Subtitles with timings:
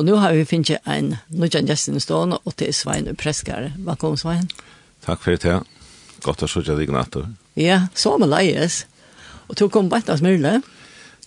[0.00, 3.72] Og nå har vi finnet en nödjan gästen i stående, og det är Svein Preskare.
[3.78, 4.48] Velkommen, Svein.
[5.04, 5.44] Takk for det.
[5.44, 5.58] ja.
[6.24, 7.26] Godt å sjutja deg, nattor.
[7.54, 8.86] Ja, så med leies.
[9.48, 10.62] Og du kom bare til Smyrle.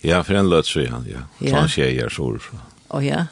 [0.02, 0.98] Ja, for en löt så ja.
[1.06, 1.22] ja.
[1.38, 2.26] Sånn skjer jeg så
[2.90, 3.26] Å, ja,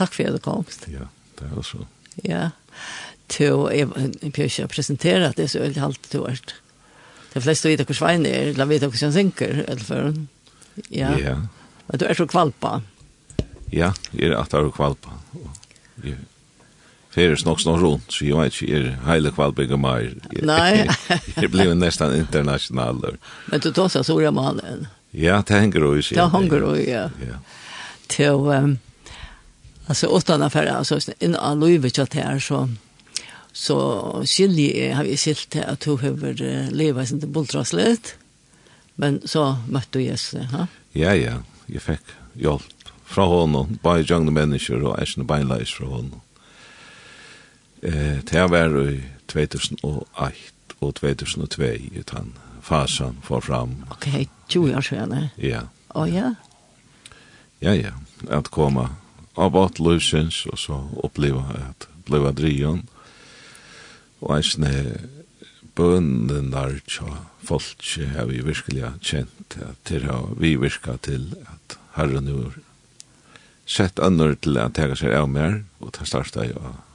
[0.00, 0.64] Takk for at du kom.
[0.88, 1.84] Ja, det er også.
[2.24, 2.50] Ja,
[3.28, 6.54] till jag har presenterat det så är det alltid vært.
[7.34, 10.14] De fleste vet hur Svein er, eller vet hur han synker, eller for.
[10.88, 11.12] Ja.
[11.18, 11.36] Ja.
[11.86, 12.80] Men Du er så kvalpa.
[12.80, 12.99] Ja.
[13.72, 15.14] Ja, jeg er at jeg er kvalpa.
[16.02, 16.18] Jeg
[17.14, 20.12] fer snokk snokk rundt, så jeg vet ikke, jeg er heile kvalpa ikke mer.
[20.46, 20.86] Nei.
[21.42, 23.02] jeg blir nesten internasjonal.
[23.50, 24.86] Men du tar seg sora Malen.
[25.10, 26.18] Ja, det henger jo i også.
[26.18, 27.08] Det henger jo ja.
[27.26, 27.40] ja.
[28.10, 28.76] Til, um,
[29.86, 32.68] altså, åttan affære, altså, inn av livet til her, så
[33.52, 33.76] så
[34.28, 38.14] skilje jeg, har vi skilt til at hun har levet sin til litt,
[38.96, 40.66] men så møtte du Jesus, ha?
[40.94, 42.79] Ja, ja, jeg fikk hjelp
[43.10, 46.20] fra honom, bare jungle mennesker og eisne beinleis fra honom.
[47.82, 49.00] Eh, det var i
[49.32, 53.82] 2008 og 2002 i den fasen for fram.
[53.90, 55.16] Ok, 20 år siden.
[55.38, 55.66] Ja.
[55.94, 56.34] Å ja?
[57.60, 57.92] Ja, ja.
[58.30, 58.86] At komme
[59.36, 62.84] av bort løsens og så oppleva at bleva drion
[64.20, 64.70] og eisne
[65.78, 71.78] bønnen der tja folk har vi virkelig kjent at det har vi virka til at
[71.96, 72.58] herren er
[73.70, 76.54] sett annor til at tega seg av mer, og ta starta i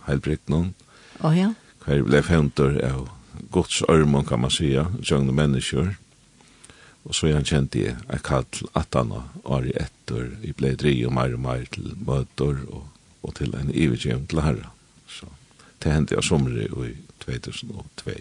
[0.10, 0.74] heilbrikt noen.
[1.22, 1.52] Å oh, ja.
[1.86, 3.08] Hver ble fentur av
[3.54, 5.94] gods örmon, kan man sija, sjögne menneskjør.
[7.06, 10.98] Og så er han kjent i er kall atan og ari etter, i blei dri
[11.06, 12.88] og mer og mer til møter og,
[13.22, 14.72] og til en ivergjem til herra.
[15.08, 15.30] Så
[15.84, 18.18] det hendte jeg somre i 2002.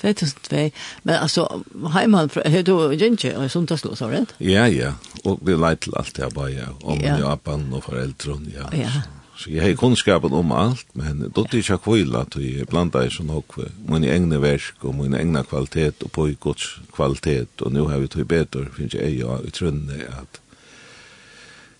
[0.00, 0.70] 2002.
[1.02, 4.34] Men alltså hemma hur du Jenke och sånt så så rätt?
[4.38, 4.92] Ja ja,
[5.24, 6.66] och det lät till allt där bara ja.
[6.82, 7.18] om ja.
[7.18, 8.78] Japan och föräldrar ja.
[8.78, 8.90] Ja.
[9.36, 13.22] Så jag har kunskapen om allt, men då det jag kvilla att jag blandar så
[13.22, 13.44] nog
[13.86, 18.08] min egna verk och min egna kvalitet och på Guds kvalitet och nu har vi
[18.08, 19.68] tagit bättre finns jag jag tror
[20.20, 20.40] att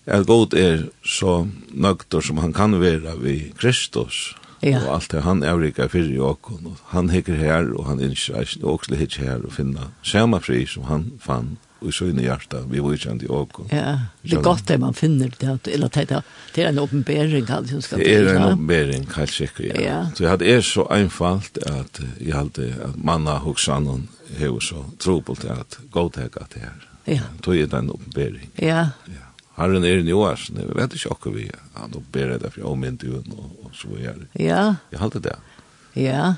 [0.07, 4.81] at god er så nøgtor som han kan være vi Kristus, ja.
[4.83, 8.01] og alt det han er avrika fyrir i åkken, og han hikker her, og han
[8.01, 11.55] innskjer innskreis, og også hikker her og finna samme fri som han fann,
[11.85, 13.67] og så inn i hjertet, vi var ikke i åkken.
[13.75, 13.91] Ja,
[14.23, 16.21] det er godt det man finner, det, eller det, det,
[16.55, 19.81] det er en åpenbering, kan som skal Det er en åpenbering, helt sikkert, ja.
[19.81, 19.99] ja.
[20.15, 24.07] Så jeg hadde er så einfalt at jeg hadde at manna og sannan
[24.39, 26.89] hever så trobult at godtega det her.
[27.05, 27.21] Ja.
[27.43, 28.49] Tog er det en åpenbering.
[28.57, 29.24] Ja, ja.
[29.55, 31.45] Herren er nu oss, jeg vet ikke akkur vi,
[31.77, 33.29] han ja, ber det for jeg mynd i og,
[33.63, 34.27] og så er det.
[34.39, 34.63] Ja.
[34.91, 35.37] Jeg halte det.
[35.95, 36.33] Ja.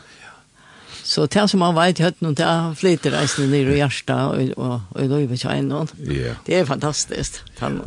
[1.07, 2.47] Så det som man vet høyt noen, det
[2.78, 5.89] flyter reisende ned i hjertet, og, og, og i Løyve Kjeinon.
[6.11, 6.35] Ja.
[6.45, 7.39] Det er fantastisk.
[7.61, 7.79] Han,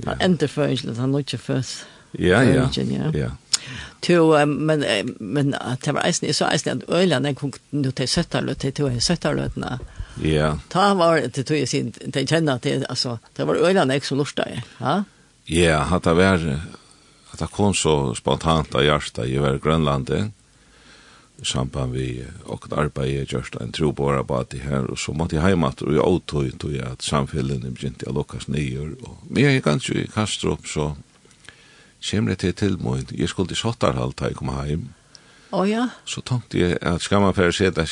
[0.00, 0.08] ja.
[0.08, 1.84] han ender føringen, han er ikke først.
[2.18, 3.10] Ja, ja, ja.
[3.12, 3.30] ja.
[4.06, 4.84] To, men,
[5.20, 5.54] men
[5.84, 9.78] det var eisen, så eisen at Øyland, jeg kunne til Søtterløt, til Søtterløtene,
[10.22, 10.58] Ja.
[10.68, 14.08] Ta var det tog jag sin det kände att det alltså det var öland ex
[14.08, 14.62] som lustade.
[14.78, 15.04] Ja.
[15.44, 16.60] Ja, att det var
[17.30, 23.36] att det kom så spontant av hjärta i över Grönland i samband vi och arbete
[23.36, 25.94] just en tro på bara att det här och så mot jag hem att och
[25.94, 29.60] jag åtog tog jag att samhällen i begynte att lockas ner och men jag är
[29.60, 30.96] ganska i Kastrup så
[32.10, 34.88] kommer det till till mig jag skulle i Sottarhalt jag kom hem
[35.50, 35.88] Oh, ja.
[36.04, 37.86] Så tenkte jeg at skal man bare se det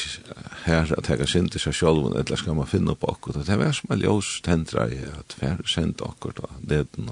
[0.64, 3.46] her at jeg kan til seg selv, eller skal man finne opp akkurat.
[3.46, 7.10] Det var som en ljøs tendra i at jeg har sendt akkurat neden.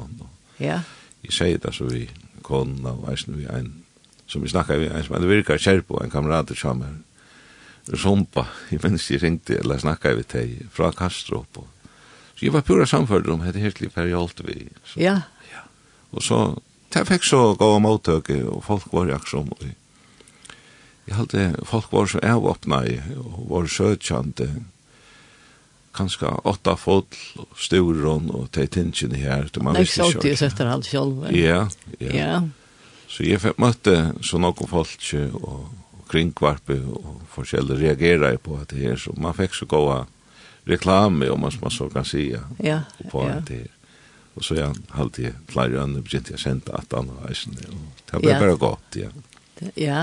[0.59, 0.81] Ja.
[1.23, 2.09] Jeg sier det så vi
[2.43, 3.85] konen og eisen vi en,
[4.27, 6.99] som vi snakket vi en, som det virker kjær på en kamerat som er
[8.05, 11.63] rumpa, jeg minns jeg ringte eller snakket vi til fra Kastrup.
[12.35, 14.67] Så jeg var pura samført om hette helt litt perialt vi.
[14.85, 15.21] Så, ja.
[15.53, 15.63] ja.
[16.11, 16.41] Og så,
[16.95, 19.63] det fikk så gå og mottøke, og folk var i aksom, og
[21.09, 24.49] Jeg halte folk var så avåpna i, og var søtkjante,
[25.97, 27.19] kanskje åtta fotl,
[27.59, 30.31] sturon og teitinsjen her, til man visste ikke.
[30.31, 31.27] Nei, setter alt sjolv.
[31.35, 31.67] Ja,
[31.99, 32.13] ja.
[32.17, 32.37] ja.
[33.13, 35.67] Så jeg fikk møtte så noen folk og,
[36.13, 40.03] kringkvarpe og forskjellig reagerer på at det her, så man fikk så gåa
[40.69, 42.27] reklame, om man, man så kan si,
[42.61, 43.39] ja, på ja.
[43.49, 43.71] det her.
[44.37, 47.57] Og så jeg halte jeg flere øyne begynte jeg å sende at han var eisen,
[47.69, 48.41] og det ble ja.
[48.41, 49.11] bare godt, ja.
[49.61, 50.03] Ja, ja.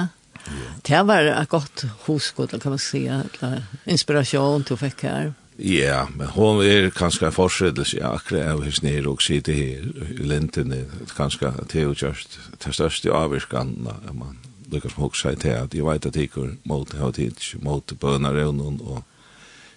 [0.88, 5.33] Det var et godt hoskott kan man si, säga, inspiration till fikk her.
[5.62, 9.83] Ja, men hon er kanskje en forskjellelse, ja, akkurat av hos nere og sitte her
[10.15, 10.86] i lintene,
[11.18, 14.38] kanskje til og kjørst, det største avvirskene, ja, man
[14.71, 17.94] lykkes med hoksa i til at jeg vet at jeg tikkar mot hva tids, mot
[18.00, 19.03] bøna revnen, og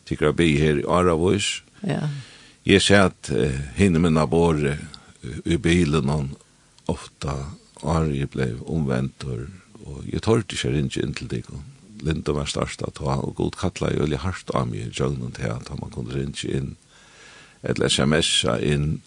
[0.07, 1.65] tikkar av bi her i Aravus.
[1.83, 2.05] Ja.
[2.67, 4.77] Jeg ser at uh, hinne minna båre
[5.45, 6.31] i bilen, og
[6.93, 7.35] ofta,
[7.83, 9.49] jeg blei omvendt, og
[9.87, 11.49] og jeg tørte ikke ringe inn til deg,
[12.03, 15.35] Linda var størst at han og god kattla i veldig hardt av meg i jøgnen
[15.37, 16.75] til at man kunne ringe inn,
[17.63, 19.03] eller sms-a inn,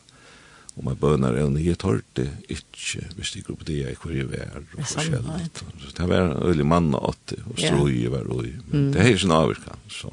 [0.75, 4.60] og man bønner evne, jeg tørte ikke, hvis de gruppe det er hvor jeg var,
[4.75, 5.50] og forskjellig.
[5.95, 9.12] Det var en veldig mann og åtte, og strøy jeg var og, men det er
[9.13, 10.12] ikke en avvirkan, så.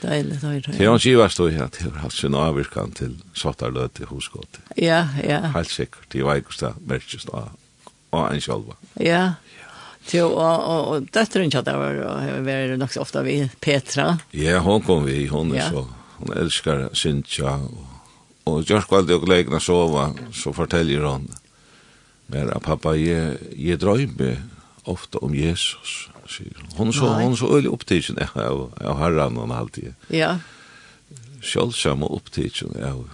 [0.00, 0.64] Deilig, deilig.
[0.72, 4.64] Det er jo ikke stå her, det har hatt sin avvirkan til Svartarløte hosgåte.
[4.80, 5.42] Ja, ja.
[5.52, 7.50] Helt sikkert, det var ikke stå, merkes da,
[8.16, 8.78] og en sjølva.
[8.96, 9.24] Ja.
[10.08, 14.14] Jo, og, og, og døtteren kjatt var, og vi nok så ofte vi, Petra.
[14.34, 15.68] Ja, hon kom vi, hon er ja.
[15.70, 15.84] så,
[16.18, 17.84] hon elskar Sintja, og,
[18.50, 21.28] og Gjørsk valgte og legna sova, så forteller hon,
[22.32, 24.40] men pappa, jeg, jeg drøymer
[24.90, 26.74] ofte om Jesus, sier hon.
[26.78, 29.94] Hon så, hon så øyelig opptidsen av, av herran og alltid.
[30.14, 30.36] Ja.
[31.44, 33.04] Sjølvsamme opptidsen av,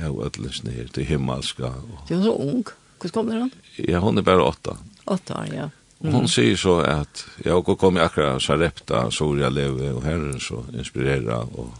[0.00, 1.74] av ødelsen her til himmelska.
[1.84, 2.02] Og...
[2.08, 2.66] Du er så ung,
[3.00, 3.48] hvordan kom det da?
[3.90, 4.78] Ja, hon er bare åtta.
[5.10, 5.70] Åtta, ja.
[6.00, 6.14] Mm.
[6.14, 10.40] Hon säger så att jag går kom i akra Sarepta så jag lever och herren
[10.40, 11.74] så inspirera och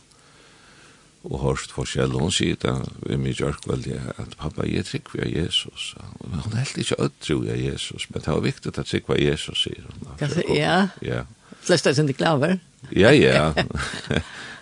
[1.25, 5.11] och hörst för själ hon säger det vi mig gör kväll att pappa jag tycker
[5.13, 8.87] vi Jesus och hon helt inte öd tror jag Jesus men det var viktigt att
[8.87, 10.29] tycka vad Jesus säger hon.
[10.57, 10.89] Ja.
[11.01, 11.27] Ja.
[11.61, 12.59] Flesta sind klaver.
[12.91, 13.55] Ja ja.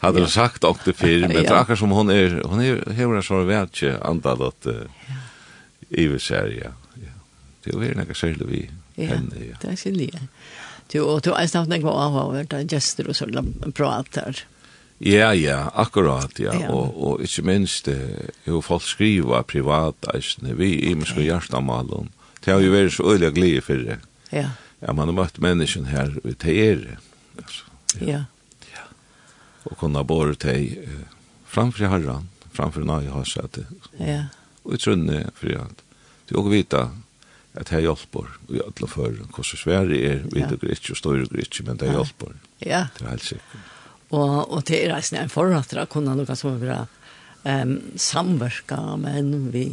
[0.01, 3.23] Hade hon sagt och det fel men det akkurat som hon är hon är hur
[3.23, 4.67] så vet att antal att
[5.89, 6.73] i Sverige.
[6.95, 7.09] Ja.
[7.65, 8.71] Det är väl något särskilt vi.
[8.97, 10.27] Ja, det er skilje.
[10.93, 14.45] Du, og du har snart en av av der gester og sånn prater.
[15.03, 16.53] Ja, ja, akkurat, ja.
[16.55, 16.69] ja.
[16.71, 17.89] Og, og ikke minst,
[18.47, 21.17] jo folk skriver privat, eisne, vi i okay.
[21.17, 22.13] og hjertamalen.
[22.45, 23.99] Det har jo vært så øyelig glede for det.
[24.31, 24.53] Ja.
[24.83, 26.85] Ja, man har møtt mennesken her, det er.
[27.39, 27.65] Altså,
[27.99, 28.07] ja.
[28.07, 28.23] ja.
[28.77, 28.87] ja.
[29.67, 31.05] Og kunne båre til eh,
[31.51, 33.67] framfor herren, framfor nøye har sett det.
[33.99, 34.21] Ja.
[34.63, 35.83] Og i trunne for alt.
[36.27, 36.85] Det er også vita,
[37.55, 41.45] at det hjelper i alle for Hvordan Sverige er, vi er ikke, og større er
[41.45, 42.37] ikke, men det hjelper.
[42.65, 42.87] Ja.
[42.97, 43.69] Det er helt sikkert.
[44.13, 46.79] Og, og det er reisende en forhatter å kunne noe som er bra
[47.45, 49.67] um, samverka menn vi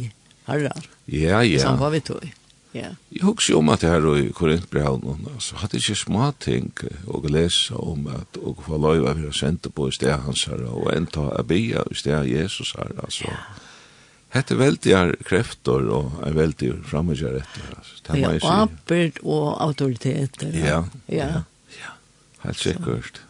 [0.48, 0.84] herrar.
[1.06, 1.60] Ja, ja.
[1.64, 2.28] Som var vi tog.
[2.72, 2.92] Ja.
[3.10, 6.70] Jeg husker om at jeg her i Korintbrevn, så hadde jeg ikke små ting
[7.10, 10.68] å lese om at å få lov for å sende på i sted hans herre,
[10.70, 13.32] og enta a bia i sted Jesus herre, altså.
[13.32, 13.66] Ja
[14.30, 17.72] Hette veldig er krefter og er veldig fremmedgjør etter.
[17.76, 17.96] Altså.
[18.14, 20.54] Ja, og apert og autoriteter.
[20.54, 21.26] Ja, ja.
[21.34, 21.42] ja.
[21.78, 21.96] ja.
[22.44, 23.20] Helt sikkert.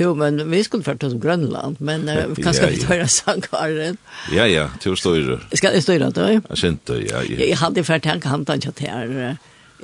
[0.00, 3.98] Jo, men vi skulle ført oss Grønland, men uh, kanskje vi tar en sangaren.
[4.32, 5.36] Ja, ja, til å støyre.
[5.52, 6.30] Skal jeg støyre det?
[6.38, 7.20] Jeg synes det, ja.
[7.26, 7.36] ja.
[7.42, 9.12] Jeg hadde ført han kan han ikke til her,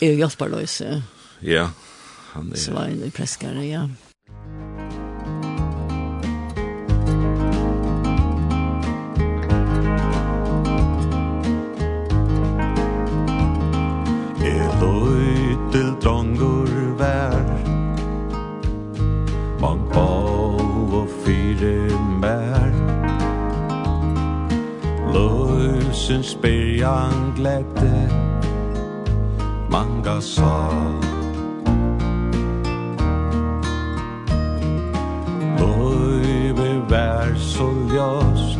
[0.00, 1.02] er jo hjelperløse.
[1.44, 1.68] Ja,
[2.32, 2.62] han er...
[2.62, 3.84] Svein i preskere, ja.
[3.90, 4.05] Ja.
[25.96, 28.08] heimsins byrjan gledde
[29.70, 31.00] Manga sal
[35.58, 38.58] Løyve vær så ljøs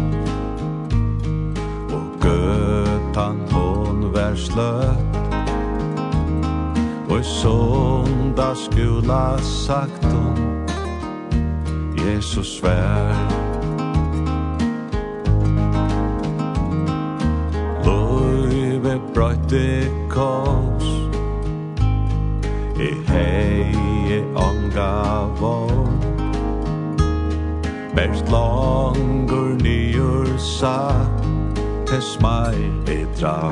[1.93, 5.17] Og gøtan hon vær slött.
[7.11, 10.65] Og sonda skula sagt hon
[12.07, 13.46] Jesus vær
[19.17, 20.89] brøyte kors.
[22.77, 24.93] E hei onga
[25.41, 25.89] vår
[27.97, 30.93] Bert langur nyur sa
[31.89, 32.61] Tes mai
[32.93, 33.49] e dra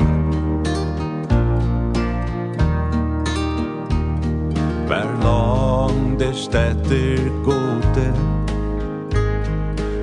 [4.89, 8.09] Ver lang det stetter gode.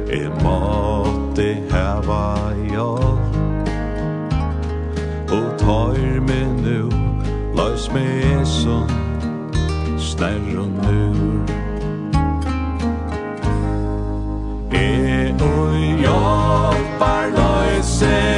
[0.10, 2.26] E måtte heva
[2.74, 3.01] jord
[5.62, 6.90] tar me nu
[7.56, 8.06] Lars me
[8.42, 8.78] eso
[9.98, 11.46] Snær og mur
[14.74, 18.31] E og jobbar løysen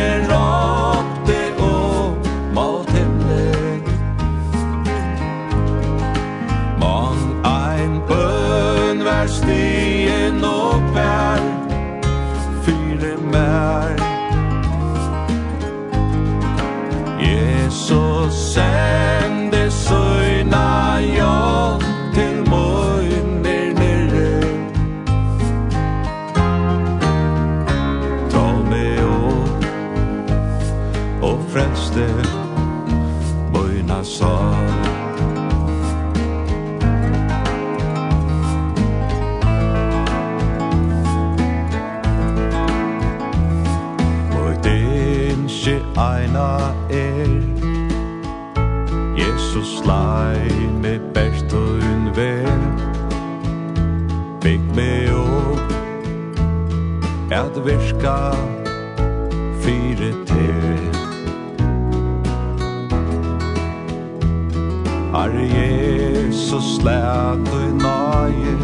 [65.47, 68.57] Jesus lät du nöje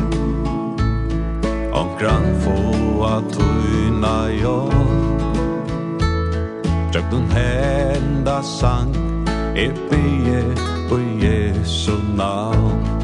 [1.74, 4.70] Omkran få at du nöje
[6.92, 8.96] Tjöp dun henda sang
[9.56, 10.44] Eppie
[10.90, 12.99] på Jesu navn.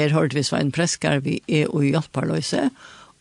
[0.00, 2.70] her hørte vi Svein Preskar, vi er i Hjelparløse,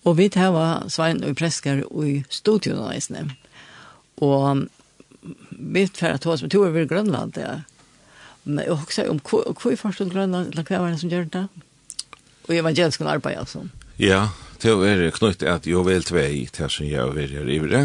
[0.07, 0.55] og vi tar
[0.89, 3.27] Svein og Preskar i studionøysene.
[4.23, 4.67] Og
[5.51, 7.59] vi tar at oss med to over Grønland, ja.
[8.45, 11.47] Men jeg husker om hva i forstånd Grønland, eller hva var det som gjør det?
[12.47, 13.67] Og evangelisk arbeid, altså.
[13.99, 14.29] Ja,
[14.63, 17.83] det er knytt at jo vel tvei, det som jeg vil gjøre i det.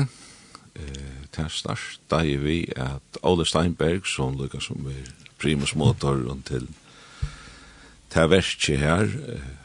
[1.35, 5.11] Det er vi at Ole Steinberg, som lykkes som er
[5.43, 6.69] primus motoren til
[8.15, 9.11] ta verkje her,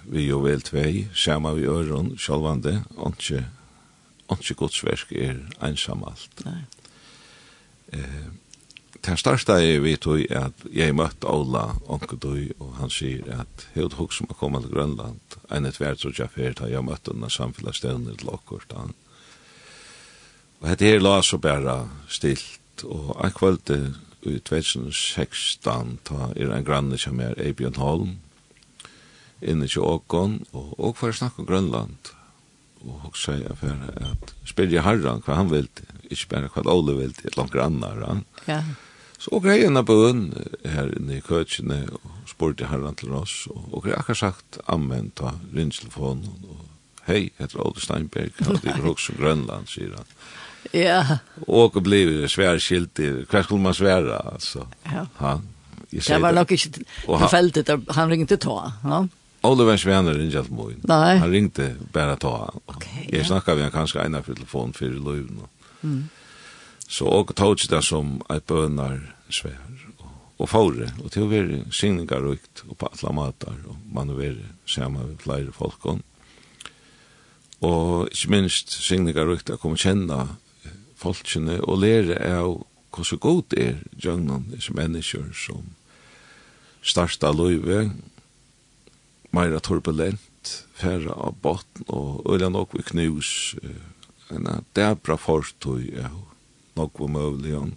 [0.10, 3.44] vi jo vel tvei, saman vi øron, sjálvande, ondkje,
[4.28, 6.46] ondkje godsverk er einsam alt.
[6.48, 6.64] Nei.
[7.94, 8.30] Eh,
[9.06, 12.18] det største er vi tog at jeg møtte Ola, onke
[12.60, 16.12] og han sier at hevd hok som har kommet til Grønland, enn et hvert så
[16.12, 18.94] jeg fyrt, jeg møtte henne samfellestevner til okkort, han.
[20.60, 23.94] Og hette her la så bare stilt, og jeg kvalitet
[24.28, 28.18] i 2016, ta er en granne som er Eibjørn Holm,
[29.42, 32.12] inne til Åkon, og og for å snakke om Grønland,
[32.86, 35.68] og og sier jeg for at spyrje herran hva han vil,
[36.10, 38.24] ikke bare hva Ole vil, et langt annar.
[38.48, 38.64] Ja.
[39.20, 40.30] Så greiene på hun
[40.64, 45.12] her inne i køtjene, og spurte herran til oss, og, og jeg akkurat sagt amen,
[45.16, 46.66] ta rinnslefonen, og
[47.10, 50.16] hei, heter Ole Steinberg, han ligger hos Grønland, sier han.
[50.76, 51.20] Ja.
[51.48, 53.00] Og det blir svære skilt,
[53.32, 54.68] hva skulle man svære, altså?
[54.88, 55.06] Ja.
[55.20, 55.48] Han,
[55.92, 57.64] det var nok ikke tilfeldig,
[57.98, 59.04] han ringte ta, ja.
[59.42, 60.80] Oliver Sverner ringde alt moin.
[60.88, 61.18] Nei.
[61.22, 62.50] Han ringte bare ta.
[62.66, 63.28] Okay, jeg ja.
[63.32, 65.46] snakka vi han kanskje ena for telefon for i løyven.
[65.82, 66.10] Mm.
[66.90, 69.62] Så og tog det som et bønar svær
[70.00, 70.90] og, og fore.
[71.04, 75.56] Og til å være signingar rukt og på alle matar og manøvere sammen med flere
[75.56, 75.88] folk.
[77.62, 80.26] Og ikke minst signingar rukt å komme kjenne
[81.00, 82.58] folkene og lære av
[82.92, 85.70] hvordan god er gjennom disse mennesker som
[86.82, 87.92] starta løyve
[89.36, 93.56] meira turbulent, færre av botten, og øyla nok vi knus,
[94.30, 96.10] en uh, debra fortøy, ja,
[96.78, 97.76] nok var møvlig han.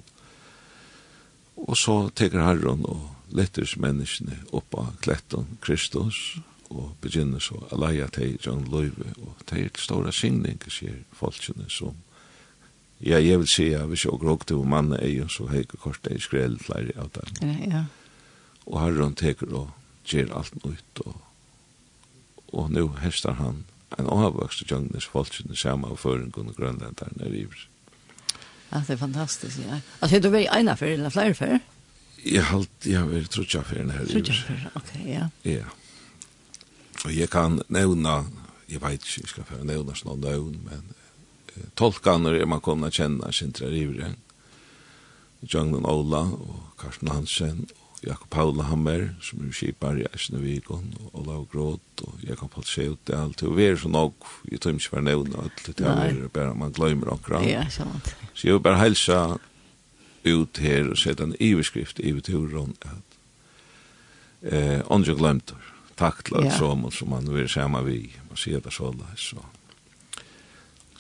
[1.57, 6.39] Og så teker herren og letters menneskene opp av kletten Kristus,
[6.73, 12.01] og begynner så å leie til John Løyve, og til store signinger, sier folkene som
[13.03, 15.99] Ja, jeg vil si at hvis jeg gråk til mannen er så har jeg kort
[16.07, 17.33] det skrell flere av dem.
[17.43, 17.81] Ja, ja.
[18.63, 19.73] Og herren teker og
[20.07, 21.17] gjør alt nytt, og
[22.53, 23.65] og nu hestar han
[23.99, 27.67] en avvokst i Tjøgnes folkene samme av føringen og grønlanderne i Ivers.
[28.73, 29.81] Ja, det er fantastisk, ja.
[30.01, 31.59] Altså, er du vært ena før eller flere før?
[32.23, 34.15] Jeg har jeg vært trutja før her i Ivers.
[34.15, 35.29] Trutja før, ok, ja.
[35.45, 35.69] Ja.
[37.05, 38.23] Og jeg kan nevna,
[38.71, 43.03] jeg vet ikke, jeg skal føre nevna sånn nevn, men tolkaner er man kommet å
[43.03, 44.15] kjenne Sintra Rivre,
[45.43, 47.65] Jøgnen Ola og Karsten Hansen
[48.03, 52.67] Jakob Paula Hammer, som er skipar i Eisne Vigon og Olav Gråt, og Jakob Paul
[52.67, 55.63] Sjeut, det er alt, og vi er sånn og, jeg tror ikke hver nevne, at
[55.69, 57.47] det er bare man glemmer akkurat.
[57.47, 58.11] Ja, sant.
[58.35, 59.21] Så jeg vil bare helsa
[60.27, 63.19] ut her og sette en iverskrift i turen, at
[64.51, 68.75] eh, andre glemter, takk til alt som, som man vil sammen vi, man sier det
[68.75, 69.43] så da så.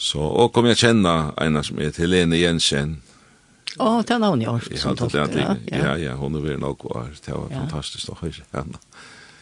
[0.02, 3.00] Så, og kom jeg kjenne en som heter Helene Jensen,
[3.78, 5.14] Åh, oh, det er navnet jeg som det.
[5.16, 7.10] Ja, ja, ja, ja hun er veldig nok var.
[7.14, 7.62] Det var ja.
[7.62, 8.80] fantastisk å høre henne.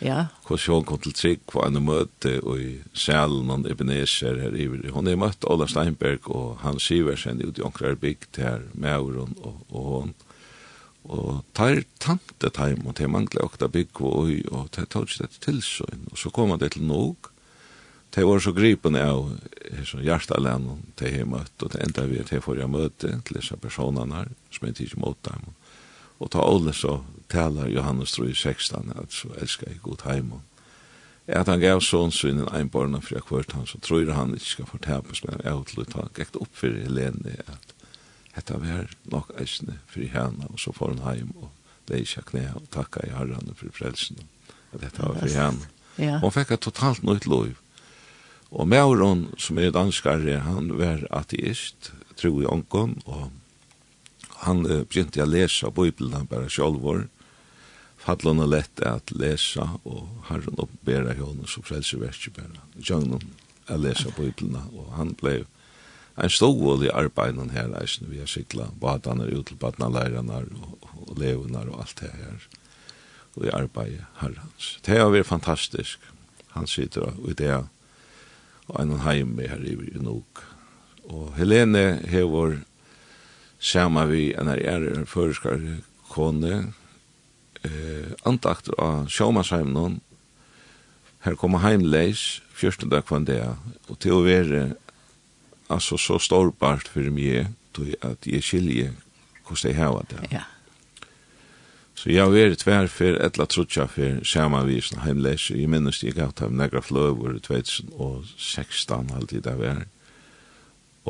[0.00, 0.30] Ja.
[0.46, 5.10] Hvordan hun kom til trygg på en møte i Sjælen og Ebenezer her i Hun
[5.10, 9.60] er møtt Ola Steinberg og han Siversen ut i Onkrar Bygd her med Auron og,
[9.68, 10.14] og hun.
[11.10, 15.24] Og tar tante time, og det mangler åkta bygg og oi, og det tar ikke
[15.24, 16.04] dette til sånn.
[16.12, 17.29] Og så kommer det til Nog,
[18.10, 19.38] det var så gripen av
[19.86, 23.56] så hjertalen og det har møtt, og det enda vi til forrige møte til disse
[23.56, 25.52] personene her, som jeg tidlig mot dem.
[26.18, 27.00] Og ta alle så
[27.30, 30.32] taler Johannes 3, 16, at så elsker jeg god heim.
[30.32, 30.42] Og
[31.30, 34.66] At han gav sånn synen einborna barna fra hvert han, så tror han ikke skal
[34.66, 37.74] fortapes, men jeg har til å ta gikk opp for Helene at
[38.34, 41.50] dette var nok eisne for henne, og så får han heim, og
[41.86, 44.18] det er ikke kne, og takka i herrene for frelsen,
[44.72, 45.70] at dette var for henne.
[46.00, 46.18] Ja.
[46.22, 47.54] Hon fikk et totalt nytt liv.
[48.50, 53.30] Og Mauron, som er danskare, han var ateist, tro i onkon, og
[54.44, 57.06] han uh, begynte å lese Bibelen bare sjálfur.
[58.00, 62.64] Fadlon er lett at lese, og herren oppbæra henne som frelseverket bare.
[62.80, 63.30] Jøgnen
[63.70, 65.44] å lese Bibelen, og han ble
[66.20, 71.20] en stål i arbeiden her, eisen vi har sikla badene ut til badnalærerne og, og
[71.20, 72.48] levene og alt det her,
[73.36, 74.74] og i arbeidet herrens.
[74.84, 76.02] Det har vært fantastisk.
[76.56, 77.54] Han sitter og i det
[78.70, 80.44] og en heim med her i i Nuk.
[81.10, 82.60] Og Helene hever
[83.58, 85.60] sammen vi en her er en føreskar
[86.10, 86.72] kone,
[87.64, 90.00] eh, antakt av sjåmasheimen
[91.20, 93.42] her kommer heimleis, første dag kvann det,
[93.88, 94.62] og til å være
[95.70, 98.94] altså så storbart for meg, tog at jeg skilje
[99.44, 100.22] hvordan jeg har det.
[100.32, 100.46] Ja.
[101.98, 106.16] Så jeg har vært tverfer, etla trutja fer, trutja for sånn heimleis, jeg minnes jeg
[106.16, 109.82] gav til negra fløver i 2016 alltid jeg var.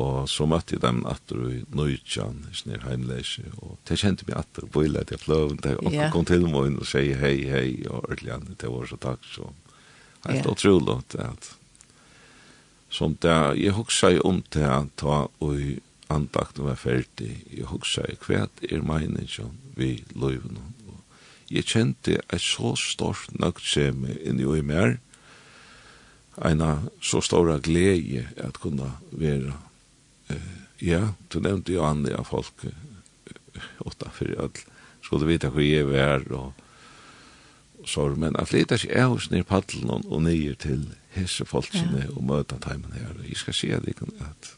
[0.01, 4.41] Og så møtte jeg dem atter i Nøytjan, i sånn heimleis, og det kjente meg
[4.41, 6.11] atter, boile at jeg fløven, det yeah.
[6.11, 9.47] kom til meg og sier hei, hei, og ordelig, det var så takk, så
[10.27, 10.51] helt yeah.
[10.51, 11.55] utrolig at
[12.91, 15.59] som det, jeg hoksa om det, at ta og
[16.11, 20.59] andakten var ferdig, jeg hugsa i hva er meningen vi løyven.
[21.51, 24.99] Jeg kjente et så stort nøgtseme inni og i mer,
[26.39, 29.57] eina så stora glede at kunna være.
[30.31, 32.63] Eh, ja, du nevnte jo andre av folk
[33.83, 34.63] åtta for all,
[35.03, 36.53] skulle vite hva jeg var og,
[37.85, 42.23] så, men jeg leta ikke av oss nir paddelen og nye til hese folkene og
[42.29, 44.53] møta timen her, og jeg skal si at jeg kan at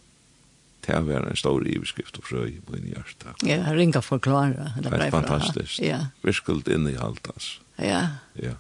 [0.86, 3.34] det var en stor iveskrift og frøy på en hjerte.
[3.46, 4.74] Ja, jeg ringer for å klare.
[4.78, 5.80] Det er fantastisk.
[5.84, 6.10] Ja.
[6.26, 7.64] Virkelig inn i alt, altså.
[7.80, 8.02] Ja.
[8.40, 8.58] Ja.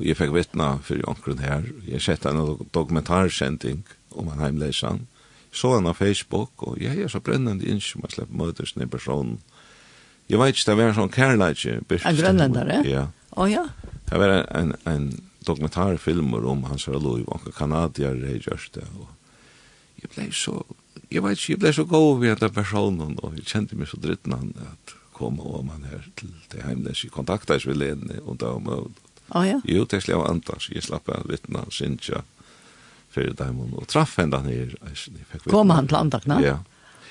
[0.00, 1.66] Og jeg fikk vittna for onkren her.
[1.86, 3.84] Jeg sette en dokumentarsending
[4.16, 5.06] om en heimleisan.
[5.52, 8.90] Så han av Facebook, og jeg er så brennende innskyld om jeg slipper møtes ned
[8.92, 9.40] personen.
[10.30, 11.80] Jeg vet ikke, det var en sånn kærleitje.
[11.98, 12.82] En grønlendare?
[12.86, 13.08] Ja.
[13.34, 13.64] Å ja.
[14.10, 15.08] Det var en, en, en
[15.46, 19.10] dokumentarfilmer om hans her lov, og kanadier har gjørst det, og
[20.00, 20.56] jeg ble så,
[21.10, 24.00] jeg vet ikke, jeg ble så god ved den personen, og jeg kjente meg så
[24.00, 28.20] dritten han, at kom og han her til det heimnes, jeg kontaktet jeg ved ledene,
[28.24, 28.90] og da om og
[29.30, 29.60] Oh, ja.
[29.64, 32.24] Jo, det slår antas, jeg slapp av vittna, synsja,
[33.14, 34.72] fyrir daimon, og traff henne han her.
[35.44, 36.40] Kom han til andakna?
[36.42, 36.56] Ja.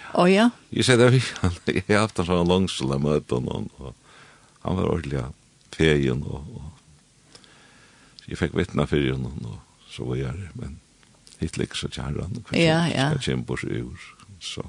[0.09, 0.49] Å oh, ja?
[0.73, 1.21] Jeg sier det,
[1.77, 3.93] jeg har haft en sånn langsel av møten, og
[4.65, 5.23] han var ordentlig
[5.75, 10.75] fegen, og, og jeg fikk vittna fyrir henne, og så var jeg men
[11.39, 13.09] hitt ligger så kjæren, ja, ja.
[13.13, 14.07] skal kjempe oss ur,
[14.39, 14.63] så.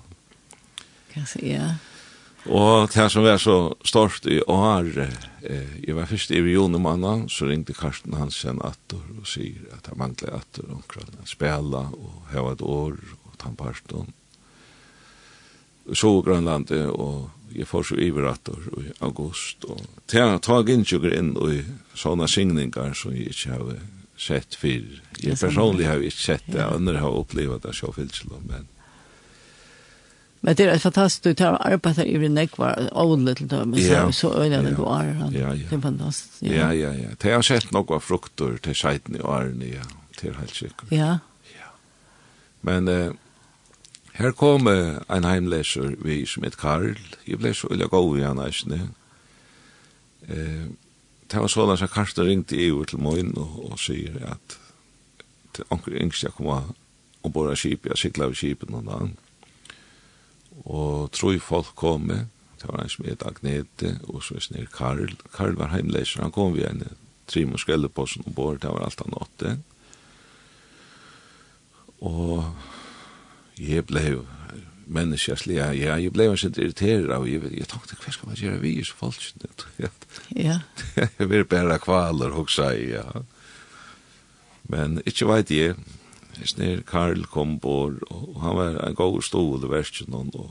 [1.10, 1.70] Kan Kanskje, ja.
[2.48, 4.86] Og det som var så stort i år,
[5.42, 9.86] eh, jeg var først i regionen mannen, så ringte Karsten Hansen atter og sier at
[9.86, 14.14] han manglet atter omkring å spela og hava et år og tannparsten.
[15.92, 19.64] Så Grønlandet, og jeg får så iver atter i august.
[19.64, 23.80] Og til han tog innsjukker inn i sånne signinger som jeg ikke har
[24.20, 28.68] sett för jag personligen har ju sett det andra har upplevt det så fyllt men
[30.40, 34.62] Men det är fantastiskt att arbeta i den nekvar ådlet till dem så så öjna
[34.62, 35.04] det går.
[35.04, 35.54] Ja, ja.
[35.54, 36.42] Det er fantastisk.
[36.42, 37.08] Ja, ja, ja.
[37.18, 39.84] Det har sett några frukter till skiten i årene, ja.
[40.16, 40.92] Till helt sikkert.
[40.92, 41.18] Ja.
[41.58, 41.68] Ja.
[42.60, 43.12] Men eh,
[44.12, 46.96] her kom eh, en heimleser vi som heter Karl.
[47.26, 48.80] Jeg ble så ille god i han, ikke?
[50.28, 50.66] Eh,
[51.30, 54.56] det var sånn at Karsten ringte i over til Moin og, og sier at
[55.54, 59.10] til anker yngst jeg kom og bor av skip, jeg sikla av skipen noen dag.
[60.64, 65.14] Og tror folk kom med, det var en som het Agnete, og så er Karl.
[65.34, 66.82] Karl var heimleiser, han kom vi en
[67.30, 69.54] trim og skrelle på og bor, det var alt han åtte.
[72.00, 72.44] Og
[73.60, 74.26] jeg ble jo
[74.90, 75.74] människasliga.
[75.74, 78.94] Ja, jag blev så irriterad och jag, jag tänkte, vad ska man göra vi så
[78.94, 79.34] folk?
[80.28, 80.60] Ja.
[81.16, 83.22] jag vill bara kvaler och säga, ja.
[84.62, 85.76] Men inte vet jag.
[86.44, 90.50] Snär Karl kom bor, og han var en god stod i versen, og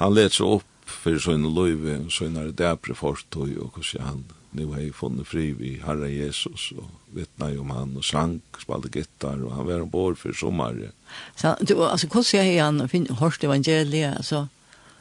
[0.00, 4.80] han let seg opp for sånne løyve, sånne dæpre fortøy, og hvordan han nu har
[4.80, 9.52] jag funnit fri vi Herre Jesus och vittna om han och sang, spalte gittar och
[9.52, 10.90] han var ombord för sommer.
[11.36, 14.16] Så du, alltså hur ser han hörst evangeliet?
[14.16, 14.48] Alltså?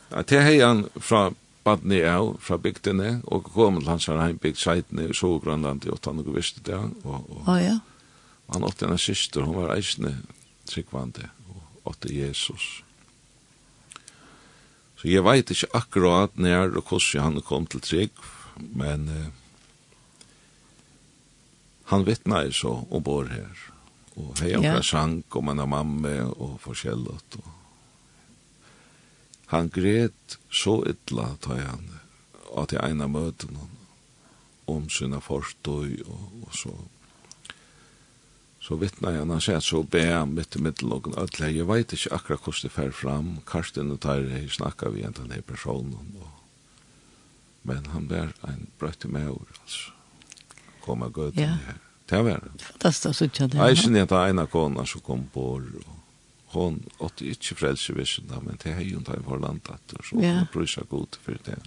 [0.10, 4.60] Ja, det är han från badni av, fra bygdene, og kom til hans her heimbygd
[4.60, 6.14] seitene i Sogrønland i 8.
[6.24, 6.78] og visste det.
[7.04, 7.80] Og, og, oh, ja.
[8.54, 10.16] Han åtte en syster, hun var eisne
[10.70, 12.82] tryggvande, og åtte Jesus.
[15.00, 18.24] Så jeg veit ikke akkurat nær og hvordan han kom til trygg,
[18.76, 19.30] men eh,
[21.90, 23.58] han vittnar så och bor här.
[24.14, 24.82] Och hej och yeah.
[24.82, 27.36] sank och man har mamma och forskjellet.
[27.36, 27.48] Och...
[29.46, 32.00] Han gret så ytla, tar han
[32.56, 33.78] att jag ena möten honom
[34.66, 36.76] om sina forstøy og, og så
[38.62, 42.16] så vittnar jeg, han sier så be han mitt i middelokken alle, jeg vet ikke
[42.16, 46.34] akkurat hvordan det fer fram Karsten og Tarre, jeg snakka vi en denne personen og,
[47.64, 49.99] men han ber en brøtte med over altså
[50.90, 51.46] kom av gøten.
[51.46, 51.54] Ja.
[51.62, 51.86] Yeah.
[52.10, 52.42] Det var
[52.82, 52.94] det.
[52.94, 53.58] så ikke det.
[53.58, 55.98] Jeg kjenner at det er en av kona som kom på år, og
[56.56, 60.08] hon åtte ikke frelse visjen da, men det er jo en time for landet, og
[60.08, 60.40] så ja.
[60.40, 61.60] hun bryr seg god for det.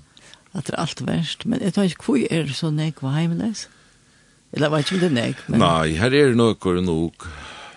[0.53, 3.15] At det er alt verst, men jeg tar ikke hvor er det så nek var
[3.21, 3.69] heimles?
[4.53, 5.47] Eller var ikke det nek?
[5.47, 5.63] Men...
[5.63, 7.29] Nei, her er det noe nok,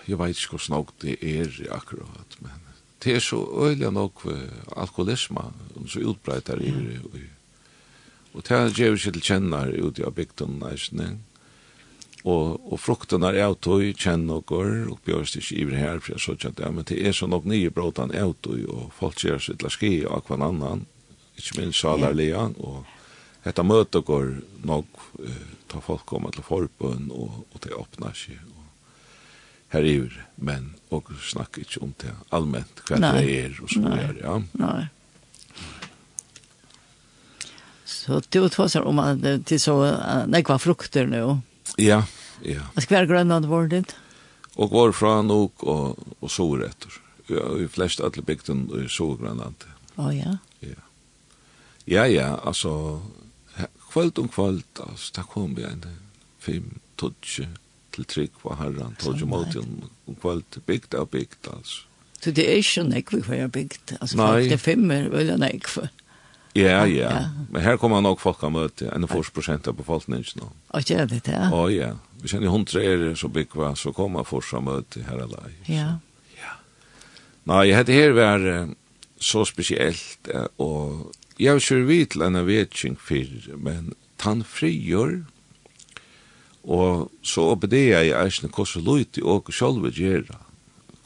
[0.08, 2.66] jeg vet ikke hvor snakk det er akkurat, men
[3.04, 4.26] det er så øyelig nok
[4.74, 5.46] alkoholisme,
[5.78, 7.16] og så utbreitar i det, og,
[8.34, 10.74] og det er jo ikke til kjenner ute av bygden, nei,
[12.24, 16.14] og og frukten er out og kjenn og går og bjørst ikke iver her for
[16.14, 19.38] jeg så kjent ja, men det er så nok nye brotan out og folk ser
[19.42, 20.86] seg til ski og akvan annan
[21.36, 22.84] ikke minst salar lean og
[23.46, 24.32] Hetta møte går
[24.66, 28.64] nok uh, ta folk koma til forbund og, og det åpner seg og
[29.74, 34.18] her er men og snakker ikke om det allment hva det er og så videre,
[34.22, 34.36] ja.
[34.58, 34.86] Nei.
[37.86, 39.76] Så du tar om at det er så
[40.46, 41.40] kvar frukter nu.
[41.78, 42.02] Ja,
[42.42, 42.66] ja.
[42.74, 43.96] Jeg skal være Grønland var det.
[44.56, 47.00] Og var fra nok og, og sover etter.
[47.28, 49.66] Ja, i flest alle bygden i Sovgrønland.
[49.96, 50.36] Å oh, ja?
[50.62, 50.82] Ja.
[51.86, 53.00] Ja, ja, altså,
[53.90, 55.84] kvöld om kvöld, altså, da kom vi en
[56.42, 57.48] fem, todje,
[57.94, 61.84] til trygg var herran, todje måten om kvöld, bygd av bygd, altså.
[62.20, 65.88] Så det er ikke nekve hver bygd, altså, det er fem er veldig nekve.
[66.56, 67.10] Ja, ja.
[67.52, 70.50] Men her kommer nok folk å møte, enn 40 prosent av befolkningen nå.
[70.76, 71.42] Og gjør det det?
[71.52, 71.92] Å, ja.
[72.22, 75.52] Vi kjenner hundre er så byggva, så kommer fors å møte her alle.
[75.70, 75.98] Ja.
[76.40, 76.56] Ja.
[77.48, 78.48] Nei, dette her var
[79.22, 80.30] så spesielt,
[80.62, 85.20] og jeg kjør vidt til en vetning før, men tann frigjør,
[86.66, 90.40] og så oppe det jeg eisne hvordan løyt løyte og sjølve gjøre,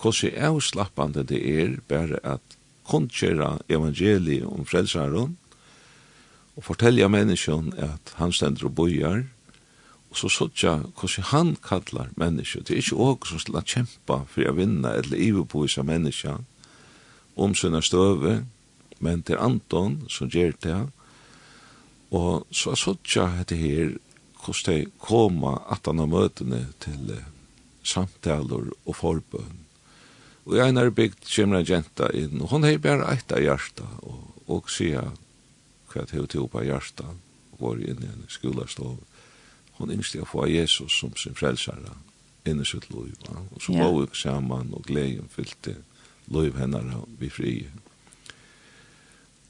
[0.01, 2.57] hvordan avslappande det er bare at
[2.89, 3.11] kun
[3.69, 5.37] evangeliet om frelsaren,
[6.61, 9.23] og fortelja menneskjon at han stender og bojar,
[10.11, 12.66] og så sotja hvordan han kallar menneskjon.
[12.68, 16.44] Det er ikke åk som skal kjempa for å vinna eller iverpoisa menneskjon
[17.40, 18.42] om sina støve,
[19.01, 20.81] men til Anton som gjør det,
[22.12, 23.96] og så sotja hette her
[24.44, 27.14] hvordan de koma at han har møtene til
[27.87, 29.64] samtaler og forbøn.
[30.44, 33.88] Og jeg er bygd kommer en jenta inn, og hun hei bare eit av hjarta,
[34.05, 35.09] og, og sier
[35.90, 37.07] hva til til på hjertet,
[37.53, 38.98] og går inn i en skolastov
[39.81, 41.96] hon innsteg å få Jesus som sin frelsare
[42.48, 43.92] inn i sitt liv og så yeah.
[43.96, 45.76] vi sammen, og gleden fyllte
[46.31, 46.87] liv hennar
[47.20, 47.55] vi fri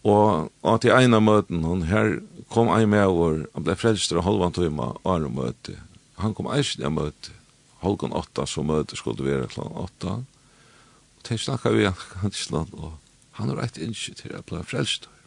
[0.06, 2.18] og at i ena møten hon her
[2.52, 5.76] kom ein med over han blei frelster og halvan tøyma ar møte
[6.22, 7.36] han kom eisen av møte
[7.84, 12.92] halvan åtta så møte skulle være klant åtta og til snakka vi han til og
[13.38, 15.19] han har rett innskjøtt til at blei frelster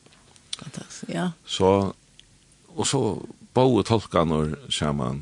[0.60, 1.30] Fantastisk, ja.
[1.46, 1.94] Så,
[2.76, 3.04] og så
[3.54, 5.22] boe tolkaner sammen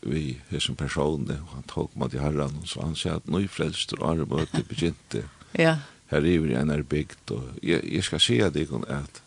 [0.00, 3.44] vi hesen personen, og han tolk mat i herran, og så han sier at nøy
[3.52, 5.26] frelst og arbeid begynte.
[5.66, 5.76] ja.
[6.10, 9.22] Her er vi en er bygd, og jeg, jeg skal si at jeg at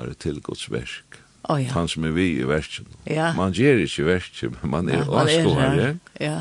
[0.00, 1.72] er, er, er, er, oh, ja.
[1.72, 2.88] han som er vi i versen.
[3.06, 3.32] Ja.
[3.36, 5.90] Man gjør ikke versen, men man er ja, avskående.
[6.20, 6.36] Ja.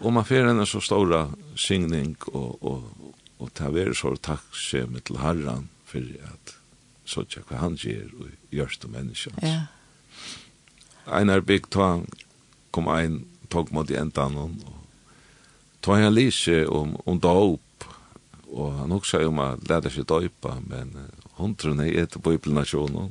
[0.00, 5.20] Og man får en så stora signing og, og, og ta være så takkskjemme til
[5.22, 6.56] herren for at
[7.04, 9.44] så sånn hva han gjør og gjørs til menneskene.
[9.44, 9.60] Ja.
[11.04, 11.98] Einar Bygg ta,
[12.72, 14.56] kom ein, tog mot i endan og
[15.84, 17.60] ta han lise om, om dåp
[18.54, 20.94] og han også om at leda seg dåpa, men
[21.38, 23.10] hundrene er etter på i planasjonen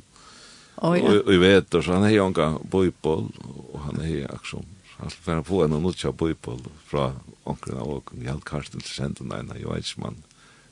[0.76, 1.04] Oh, ja.
[1.04, 3.30] Og i vet så han er ju en bojboll
[3.72, 4.62] och han er ju också
[4.96, 7.12] han ska få en nutcha bojboll från
[7.44, 10.16] onkeln och i allt kastet till centrum där när jag vet man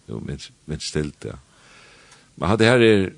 [0.07, 1.37] jo minst men ställt där.
[2.35, 3.13] Men hadde her er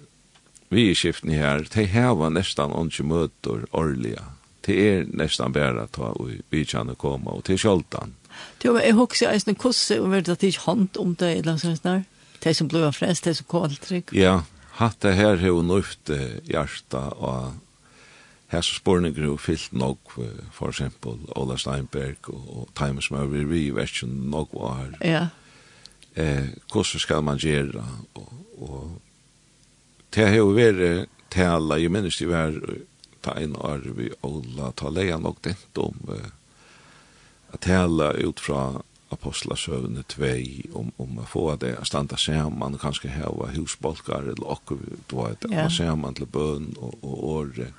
[0.68, 4.25] vi i skiften her, de heva nestan nästan onke möter årliga.
[4.61, 8.14] Det är nästan bara ta og vi kjanne koma, og til sköltan.
[8.62, 11.57] Det men jeg också en kosse, og vet att det är hand om det eller
[11.57, 12.05] sånn, där.
[12.38, 14.12] Det som blev frest, de som kallt tryck.
[14.12, 14.42] Ja,
[14.81, 16.11] hatt det her hevur nøyft
[16.49, 17.55] hjarta og
[18.55, 20.17] her spurningar og fyllt nok
[20.55, 25.27] for eksempel Ola Steinberg og, og Times Møver vi vet ikke nok var ja.
[26.15, 27.85] eh, hvordan skal man gjøre
[28.15, 29.01] og, og
[30.15, 32.55] det har jo vært tala, jeg minnes det var
[33.25, 36.31] ta en år vi Ola ta leia nok dent om eh,
[37.55, 38.83] at tala ut fra
[39.14, 40.33] apostlasøvne 2
[40.79, 45.16] om, om å få det å standa saman og kanskje heva husbolkar eller okkur du
[45.18, 45.68] vet, ja.
[45.72, 47.70] saman til bøn og, og åre.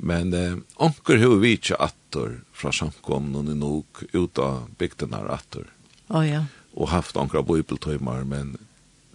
[0.00, 5.28] Men eh, onker hur vi ikke attor fra samkomnen i nok ut av bygden her
[5.34, 5.66] attor
[6.08, 6.46] oh, ja.
[6.72, 8.54] og haft onker bibeltøymar men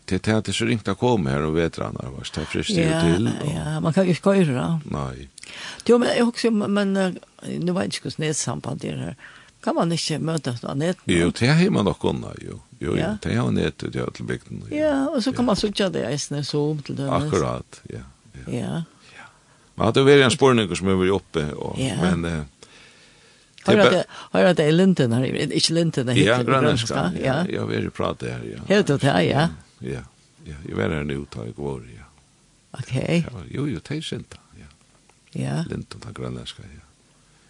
[0.07, 3.01] til det er det så ringt å komme her og vetrarna var det frist ja,
[3.03, 3.41] til og...
[3.49, 5.27] ja, man kan jo ikke gjøre nei.
[5.87, 9.17] Jo, men jeg husker, men nu var ikke hvordan det er sambandet her.
[9.63, 10.99] Kan man ikke møtes på nett?
[11.09, 12.59] Jo, det har man nok unna, jo.
[12.79, 13.15] Jo, ja.
[13.21, 14.61] det har nett ut i alle bygden.
[14.69, 17.25] Ja, og så kan man sitte det i snø som til dømes.
[17.25, 18.03] Akkurat, ja.
[18.35, 18.43] Ja.
[18.53, 18.75] ja.
[19.15, 19.25] ja.
[19.75, 21.97] Man hadde vært en spørning som er oppe, og, ja.
[22.01, 22.25] men...
[22.25, 22.43] Eh,
[23.67, 27.65] Har det i Linden her, ikke Linden her, ja, Grønlandska, ja, ja, ja.
[27.67, 28.61] vi har pratet her, ja.
[28.69, 29.47] Helt og her, ja.
[29.81, 30.05] Ja,
[30.47, 32.07] ja, jeg var her nå, da jeg går, ja.
[32.77, 32.93] Ok.
[33.51, 34.69] Jo, jo, det er sint, ja.
[35.35, 35.63] Ja.
[35.67, 36.86] Linden her, Grønlandska, ja.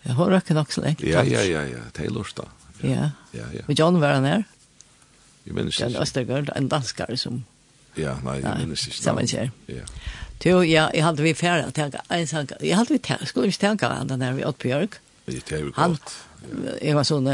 [0.06, 1.08] Jeg har ikke nok så lenge.
[1.08, 1.84] Ja, ja, ja, ja.
[1.96, 2.48] Det er lort da.
[2.84, 3.10] Ja.
[3.34, 3.66] Ja, ja.
[3.68, 4.44] Og John var han her?
[5.48, 5.90] Jeg minnes ikke.
[5.90, 7.44] John Østergaard, en danskar som...
[7.98, 9.02] Ja, nei, jeg minnes ikke.
[9.02, 9.50] Sammen kjær.
[9.72, 9.86] Ja.
[10.46, 12.00] Jo, ja, jeg hadde vi færre å tenke.
[12.14, 12.30] Jeg
[12.78, 14.70] hadde vi tenke, skulle ikke tenke han den her ved åt på
[15.26, 15.78] Det er jo godt.
[15.82, 17.28] Han, jeg var sånn,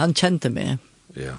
[0.00, 0.82] han kjente meg.
[1.16, 1.38] Ja.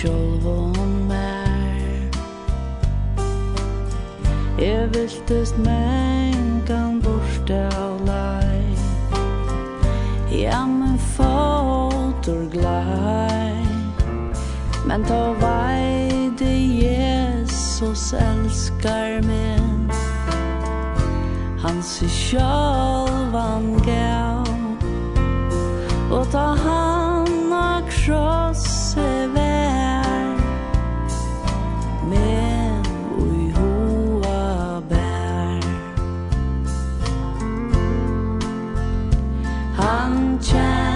[0.00, 2.08] sjálvon mer
[4.58, 8.64] Jeg viltest mengan borte av lei
[10.32, 13.60] Ja, men fåtor glei
[14.88, 19.90] Men ta veide Jesus elskar min
[21.60, 24.48] Han sig sjálvan gav
[26.10, 28.39] Og ta han a kropp
[39.90, 40.89] 长江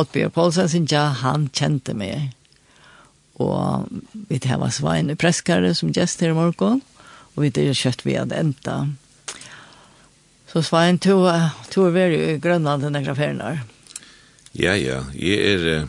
[0.00, 2.30] Oddbjørn Poulsen ja, han kjente meg.
[3.40, 3.88] Og
[4.28, 6.82] vi tar var Svein i preskare som gjest her i morgen,
[7.34, 8.76] og vi tar kjøtt vi hadde enda.
[10.50, 11.22] Så Svein, to,
[11.70, 13.64] to er veldig i Grønland denne graferen her.
[14.52, 15.88] Ja, ja, jeg er...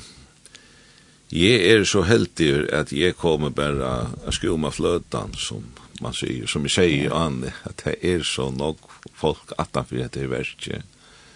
[1.31, 3.91] Jeg er så heldig at jeg kommer bare
[4.27, 5.63] å skjoma fløtan, som
[6.03, 7.21] man sier, som jeg sier, ja.
[7.23, 8.83] Anne, at det er så nok
[9.15, 10.27] folk at det verket.
[10.29, 10.67] verdt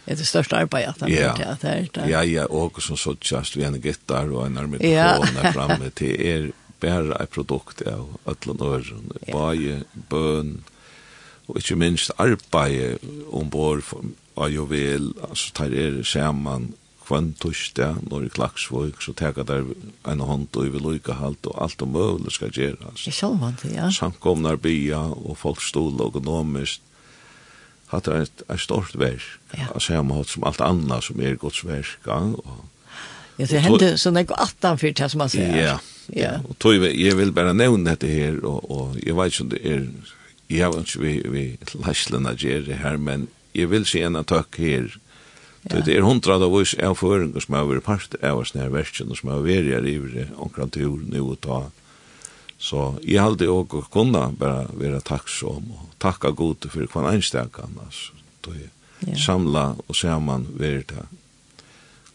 [0.05, 1.37] är det största arbetet han yeah.
[1.37, 2.09] har här.
[2.09, 5.33] Ja, ja, och som så just vi en gitarr och en armé yeah.
[5.35, 10.63] där framme till er bära ett produkt av allan öron, baje, bön
[11.45, 12.97] och inte minst arbete
[13.31, 13.83] ombord
[14.33, 16.73] av juvel, alltså tar er samman
[17.05, 19.67] kvann torsdag når i Klaksvøk, så teka der
[20.09, 23.03] en hånd og i halt og alt og møvlig skal gjeras.
[23.05, 23.91] Det er sjølvand, ja.
[23.91, 26.81] Samkomnar bya og folk stod økonomisk,
[27.91, 29.67] hatt er et, et stort verk, ja.
[29.73, 32.63] altså jeg må hatt som alt annet som er Guds verk, ja, og
[33.37, 35.57] Ja, det hände sånn när jag attan för det som man sier.
[35.57, 35.79] Ja.
[36.07, 36.39] Ja.
[36.49, 39.61] Og tog jeg vil bare nevne dette her, og, og jeg vet ikke om det
[39.65, 39.81] er,
[40.49, 41.43] jeg vet ikke vi vi
[41.83, 44.93] läslena gjør det her, men jeg vil si en takk her,
[45.65, 45.79] Ja.
[45.81, 49.17] Det er hundra av oss avføringer som har vært part av oss nær versen, og
[49.17, 49.95] som har vært her i
[50.37, 51.71] omkring tur nå og ta
[52.65, 57.59] Så jeg halte også å kunne bare være takksom og takka god for hver ensteg
[57.61, 58.07] annars.
[58.45, 58.71] Da jeg
[59.05, 59.17] ja.
[59.21, 61.03] samla og sammen være det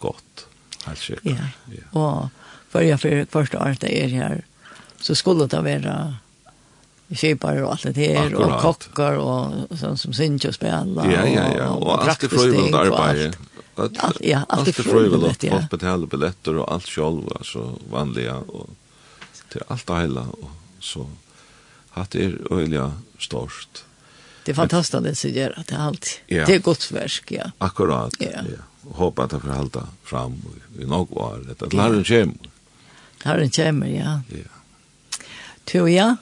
[0.03, 0.47] godt.
[0.89, 1.37] Helt sikkert.
[1.37, 1.77] Ja.
[1.77, 1.85] ja.
[1.93, 4.43] Og før jeg for første året jeg er her,
[5.01, 5.95] så skulle det være
[7.11, 8.51] kjipar og alt det her, Akkurat.
[8.51, 11.07] og kokker og sånn som synes og spela.
[11.11, 13.39] Ja, ja, ja, og, og, og alt det frøyvende arbeidet.
[13.81, 15.57] Alt, ja, alt det frøyvende, ja.
[15.57, 18.75] Folk betaler billetter og alt selv, altså vanlige og
[19.51, 21.07] til alt det hele, og så
[21.97, 23.85] hatt er øyelig størst.
[24.47, 26.11] Det er fantastisk det som gjør at det er alt.
[26.31, 26.45] Ja.
[26.49, 27.51] Det er godt versk, ja.
[27.61, 28.45] Akkurat, ja.
[28.49, 28.65] ja.
[28.89, 30.39] Og håper at det får halte fram
[30.81, 32.51] i nok var, at det læreren kommer.
[33.43, 34.21] en kommer, ja.
[34.31, 34.49] Ja.
[35.67, 36.17] Tror jeg.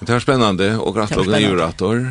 [0.00, 2.08] Det er spennende, og gratt og i jurator.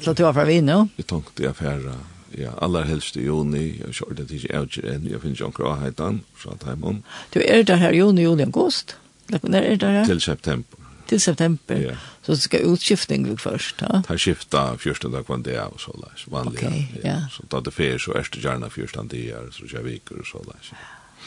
[0.00, 0.86] Så du var fra Vino?
[0.96, 1.94] Vi tenkte jeg færre,
[2.36, 5.80] ja, aller helst i juni, jeg kjørte til ikke jeg enn, jeg finner ikke omkring
[5.80, 7.02] heitan, fra Taimon.
[7.34, 8.96] Du er der her juni, juli, august?
[9.28, 10.06] När er det?
[10.06, 10.78] Till september.
[11.06, 11.76] Til september.
[11.76, 11.96] Ja.
[12.22, 14.02] Så det skal utskiftning vi først, ja.
[14.06, 16.68] Ta skifta första dag kvann det og så leis, Vanliga.
[16.68, 17.16] Okay, ja.
[17.30, 20.38] Så da det fer, så er det gärna första dagar så kjær viker, og så
[20.44, 20.72] där.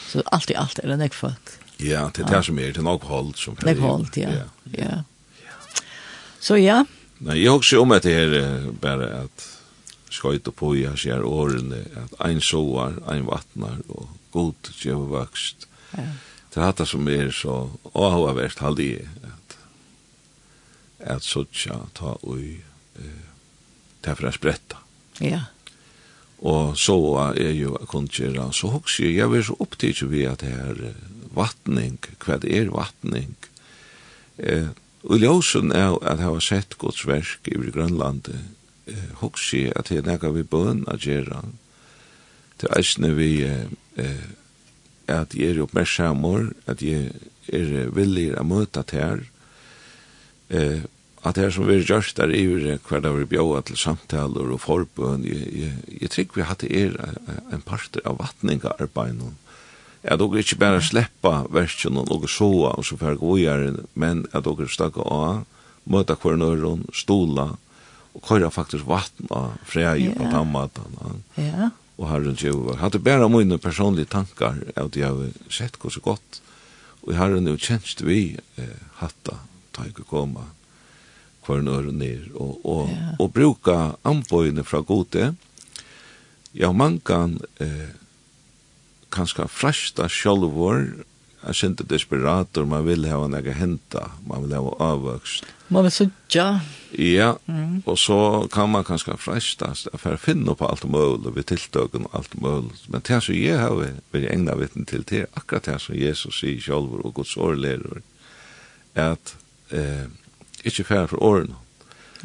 [0.08, 1.54] Så alt i alt er det nek folk.
[1.78, 3.68] Ja, det er det som er, det nok hold som kan.
[3.68, 4.48] Näck håll, ja.
[4.72, 5.02] Ja.
[6.40, 6.84] Så ja.
[7.18, 9.48] Nej, jag også om at det är bare at
[10.10, 15.68] skøyt og poi har skjer årene, at ein soar, ein vattnar, og god gjør vøkst.
[15.96, 16.06] Ja.
[16.54, 17.58] Det er det som er så
[17.92, 19.56] avhåverst halde jeg at
[20.98, 22.58] at sotja ta ui
[22.98, 23.28] eh,
[24.02, 24.80] tefra spretta.
[25.22, 25.44] Ja.
[26.38, 26.96] Og så
[27.34, 30.82] er jo kunnkjera så hoks jeg, jeg vil så opptidig vi at det er
[31.34, 33.34] vattning, hva det er vattning.
[34.38, 34.70] Eh,
[35.06, 38.38] og ljósen er at jeg har sett gods verk i Grønlandi,
[38.90, 41.42] eh, hoks jeg at det er nega vi bøn a gjerra,
[42.58, 44.28] til eisne vi eh,
[45.08, 47.10] at jeg er oppmerksammer, at jeg
[47.52, 49.24] er villig å møte til
[50.52, 50.86] eh,
[51.26, 54.52] at det er som vi er gjørst der i hver dag vi bjøa til samtaler
[54.54, 56.94] og forbøn, jeg, jeg, jeg tror vi hadde er
[57.52, 59.34] en parter av vatningarbeidene.
[60.04, 64.44] Jeg dog ikke bare sleppa versjon og noe soa og så fer gojere, men jeg
[64.46, 65.42] dog stakka av,
[65.90, 67.50] møta hver nøyron, stola,
[68.14, 70.96] og køyra faktisk vatten av freie og tammatan.
[71.36, 72.76] Ja og Herren Jehova.
[72.76, 76.40] Jeg hadde bare mine personlige tankar av det jeg har sett hva så godt.
[77.04, 78.20] Og Herren er jo kjent vi
[78.60, 79.40] eh, hatta,
[79.74, 80.46] ta ikke koma,
[81.46, 83.12] hver nør og ned, og, og, ja.
[83.18, 83.76] og bruka
[84.06, 85.32] anbøyene fra gode.
[86.54, 87.90] Ja, man kan eh,
[89.14, 90.84] kanskje frashta sjolvor
[91.46, 95.44] jeg desperat desperator, man vil ha en henta, man vil ha avvøkst.
[95.68, 96.60] Man vil sutja.
[96.98, 97.82] Ja, mm.
[97.86, 102.18] og så kan man kanskje frestast for å finne på alt mulig, ved tiltøkken og
[102.18, 102.74] alt mulig.
[102.88, 106.40] Men det som jeg har vært egna vitten til, det er akkurat det som Jesus
[106.40, 108.02] sier selv og Guds årlærer,
[108.98, 109.36] at
[109.70, 110.10] eh,
[110.64, 111.54] ikke færre for årene.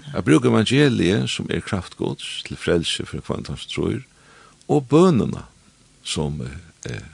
[0.10, 4.02] Jeg bruker evangeliet som er kraftgods til frelse for kvantans tror,
[4.68, 5.46] og bønene
[6.02, 7.13] som eh,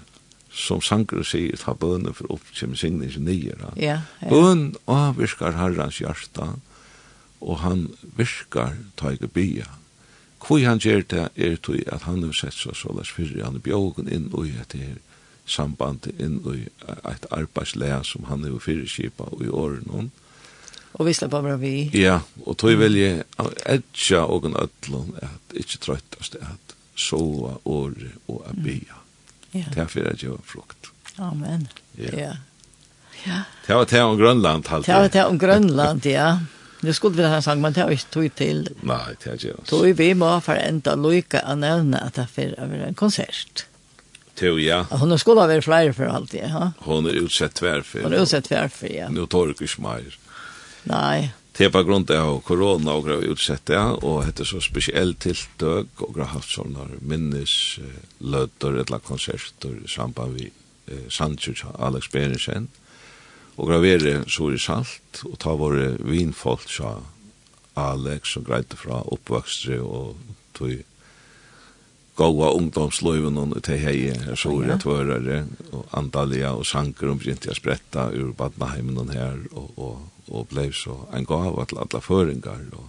[0.60, 3.56] som sanger sier, ta bønnen for opp, kjem signing sin nye.
[3.80, 4.30] Ja, ja.
[4.30, 6.54] Bønnen avvirkar herrans hjärsta,
[7.40, 7.88] og han
[8.18, 9.70] virkar ta ikke bya.
[10.40, 13.60] Hvor han gjør det er tog at han har sett seg så lest fyrir, han
[13.60, 14.98] er bjågen inn i et her
[15.50, 16.68] samband, inn i
[17.10, 20.12] et arbeidslea som han er fyrirskipa i åren hon.
[21.00, 21.74] Og vi slipper bare vi.
[21.94, 23.24] Ja, og tog vil jeg
[23.70, 28.96] etja og en ødlån at ikke trøytast at sova året og a bya.
[28.96, 29.09] Mm.
[29.52, 29.66] Ja.
[29.74, 30.92] Det er for at jeg frukt.
[31.18, 31.68] Amen.
[31.98, 32.14] Ja.
[32.18, 32.34] ja.
[33.26, 33.42] Ja.
[33.66, 34.86] Det var det om Grønland, halt.
[34.86, 36.40] Det var det om Grønland, ja.
[36.82, 38.62] Det skulle vi ha sagt, men det har vi ikke tog til.
[38.88, 39.68] Nei, det har ikke oss.
[39.68, 43.66] Tog vi må for enda lykke å nevne at det er for en konsert.
[44.40, 44.86] Tog, ja.
[45.02, 46.70] Hun skulle ha vært flere for alt, ja.
[46.86, 48.06] Hun er utsett tverfer.
[48.06, 49.10] Hun er utsett for, ja.
[49.12, 50.16] Nå tar du ikke mer.
[50.88, 51.32] Nei.
[51.60, 55.92] Det er på grunn av korona og grav utsett det, og hette så spesiell tiltøk.
[56.06, 57.54] Og grav haft sånne minnes
[58.24, 60.48] løter eller konserter i samband vi
[60.88, 62.70] eh, Sanchez Alex Berensen
[63.60, 66.94] og grav er det sår i salt og ta våre vinfolk sa
[67.80, 70.16] Alex og greite fra oppvokstre, og
[70.56, 70.80] tog
[72.20, 75.42] gåa ungdomsløyven og til hei her så er tvørere
[75.72, 80.70] og andalia og sanker om begynte jeg spretta ur badnaheimen her og, og og blei
[80.74, 82.62] så en gava til alla føringar.
[82.78, 82.88] Og,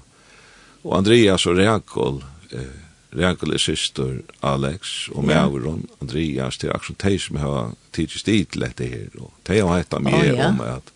[0.84, 2.22] og Andreas og Reakol,
[2.52, 2.78] eh,
[3.16, 5.48] Reakol er syster Alex og yeah.
[5.50, 9.08] Mævron, Andreas til Aksjon Tei som har tidsis dit til dette her.
[9.18, 10.92] Og Tei har hetta mye oh, om at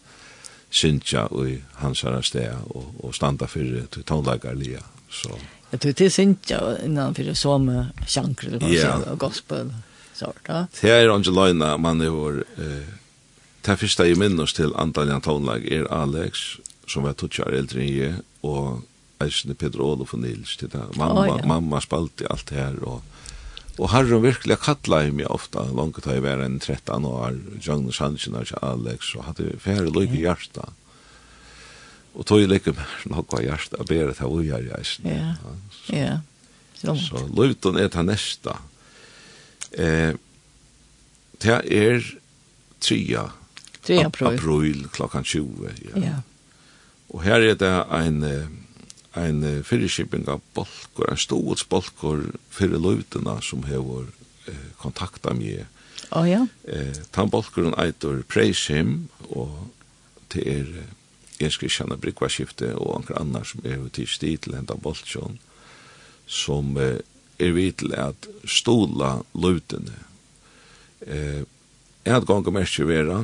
[0.75, 4.83] Sintja og hans herre sted og, og standa fyrir til tonlagarlia.
[5.11, 5.31] Så.
[5.71, 7.69] Jeg tror til Sintja innanfor som
[8.07, 9.19] sjankre, eller hva yeah.
[9.19, 9.73] gospel.
[10.15, 10.67] Sort, ja.
[10.81, 12.45] Det er ikke løgnet man vår...
[12.63, 12.93] eh,
[13.65, 18.17] Det første jeg minnes til Andaljan Tonlag er Alex, som var tutsjar eldre enn jeg,
[18.45, 18.83] og
[19.25, 20.83] eisne Peter Olof og Nils til det.
[21.01, 21.47] Mamma, oh, ja.
[21.49, 23.01] mamma spalte alt det her, og,
[23.79, 27.95] og Harren virkelig kalla i meg ofta, langt da jeg var enn 13 år, Jogne
[27.97, 30.67] Sanchen og Alex, og hadde færre lykke i hjarta.
[32.15, 35.15] Og tog jeg lykke med noe av hjarta, og beret av ujar i eisne.
[35.15, 35.55] Ja,
[35.89, 36.19] ja.
[36.83, 38.59] Så, så løyton er det neste.
[39.73, 40.13] Eh,
[41.41, 42.05] det er
[42.85, 43.25] tria
[43.85, 44.29] 3 april.
[44.35, 46.01] April klockan 20, ja.
[46.01, 46.17] ja.
[47.13, 48.25] Og her er det en,
[49.21, 52.25] en fyrirskipping av bolkor, en ståls bolkor
[52.55, 54.09] fyrir løyvdina som hefur
[54.49, 55.67] eh, kontakta mig.
[56.11, 56.43] Å oh, ja.
[56.65, 59.69] Eh, tan bolkoren eitur Praise Him, og
[60.35, 64.79] det er eh, skal kjenne brikvarskiftet og anker annar som er til stil til henta
[64.81, 65.37] bolkjon,
[66.27, 67.03] som eh,
[67.39, 70.01] er vidt til at stola løyvdina.
[71.05, 71.43] Eh,
[72.05, 73.23] Jeg hadde ganger mest vera,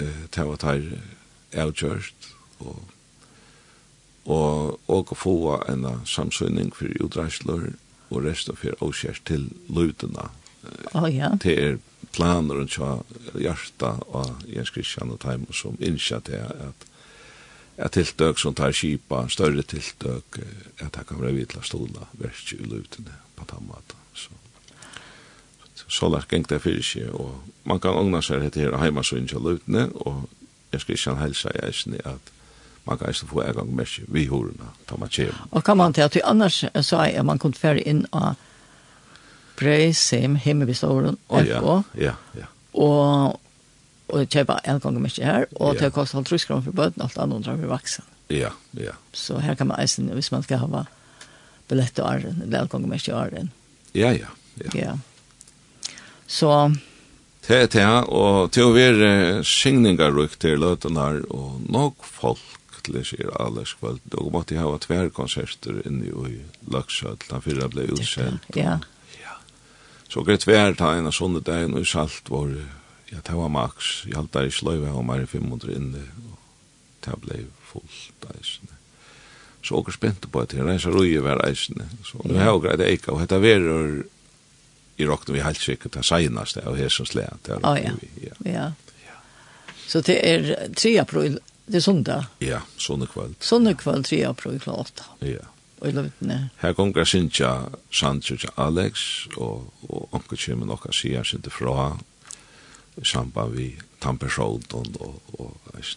[0.00, 0.82] eh ta vad tar
[1.56, 2.82] outjust og
[4.24, 7.72] og og få en samsynning for utdragslor
[8.10, 10.30] og resten for okärs til lutorna.
[10.94, 11.30] Å oh, ja.
[11.42, 11.78] Det er
[12.12, 16.86] planer och så hjarta og Jens skriver og tajm som innskja til at
[17.80, 20.40] at tiltøk som tar skipa större tilltök
[20.80, 23.99] at det kan vara vitla stola värst i lutene på tammat
[25.90, 29.42] så lagt geng det fyrir seg, og man kan ågna seg hette her heimasøyn til
[29.42, 30.28] løytene, og
[30.72, 32.30] jeg skal ikke helsa i eisen at
[32.86, 35.34] man kan eisen få en gang mer vi horena, ta man kjem.
[35.50, 38.38] Og kan man til at vi annars sa jeg at man kunne fære inn av
[39.60, 41.60] Breisheim, Himmelbiståren, FO, ja,
[41.98, 42.46] ja, ja.
[42.72, 43.40] og
[44.10, 47.18] og kjøpa en gang mer her, og det koster halv trus kroner for bøten, alt
[47.18, 48.04] annet drar vi vaksen.
[48.30, 48.96] Ja, ja.
[49.12, 50.84] Så her kan man eisen, hvis man skal ha
[51.70, 53.52] billett og arren, eller en gang mer i arren.
[53.94, 54.70] Ja, ja, ja.
[54.74, 54.96] Ja,
[56.30, 56.54] Så...
[57.46, 59.10] Det er det, og til å være
[59.48, 65.80] skingningarrykk til løtenar, og nok folk til å alles alderskvalt, og måtte jeg ha tverkonserter
[65.88, 66.36] inne i
[66.70, 68.46] Laksjøt, da fyrre ble utsendt.
[68.54, 68.76] Ja.
[69.18, 69.34] ja.
[70.12, 72.52] Så greit tvær ta en av sånne dagen, og i salt var,
[73.10, 76.38] ja, det var maks, jeg halte der i sløyve, og mer i 500 inne, og
[77.06, 78.78] det ble fullt eisene.
[79.66, 81.90] Så åker spente på at jeg reiser røye hver eisene.
[82.06, 84.00] Så det er jo greit eika og dette verer
[85.00, 87.38] i rockna vi helt sikkert det senaste av Hesens län.
[87.48, 87.92] Ja, ja.
[88.44, 88.72] ja.
[89.86, 92.24] Så det er 3 april, det er sundag?
[92.38, 93.34] Ja, sundag kväll.
[93.40, 94.70] Sundag kväll, 3 april, kl.
[94.70, 95.02] 8.
[95.20, 95.48] Ja.
[95.80, 96.50] Og i løvdene.
[96.60, 97.50] Her gonger Sintja
[97.90, 101.96] Sanchez Alex, og, og onker kommer nok å si Sintja fra,
[103.00, 103.70] i samband vi
[104.00, 105.96] Tampersjåden og, og, og, og, og, og,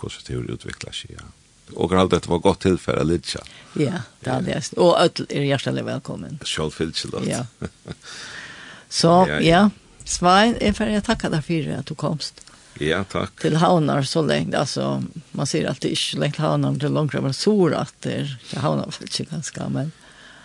[0.00, 3.40] og, og, og, og, og alt dette var godt tillfälle Lidja.
[3.74, 4.62] Ja, det hadde jeg.
[4.76, 6.38] Og öll er hjertelig velkommen.
[6.44, 7.22] Själv filch då.
[7.26, 7.46] Ja.
[8.88, 9.40] Så, ja.
[9.40, 9.70] ja.
[10.04, 12.42] Svein, jeg får jeg takke deg for at du komst.
[12.78, 13.32] Ja, takk.
[13.40, 15.02] Til havnar så länge, altså,
[15.32, 19.24] man ser att det är länge Haunar till långt över så att det Haunar ikke
[19.24, 19.92] ganske, men.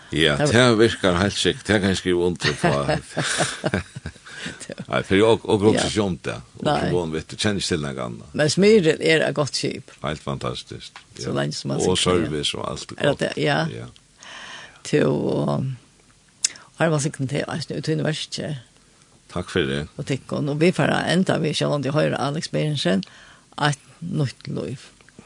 [0.09, 1.67] Ja, det virkar helt sikkert.
[1.67, 2.97] Det kan jeg skrive under på.
[4.47, 6.27] Nei, for jeg Nej, för jag och också sjumt
[6.59, 6.91] Nei.
[6.91, 8.25] Och hon vet du kjenner ikke til den gamla.
[8.33, 9.91] Men smyrel er et godt kjip.
[10.03, 10.93] Helt fantastisk.
[11.17, 11.23] Ja.
[11.23, 13.67] Så länge som man Och service og alt er Det, ja.
[13.67, 13.85] ja.
[14.83, 15.65] Till Og
[16.75, 18.55] har var sikkert til oss ut till universitet.
[19.33, 19.87] Takk for det.
[19.97, 23.03] Og tack og vi får enda vi kjønner om de høyre Alex Berensen
[23.67, 24.79] Et nytt liv.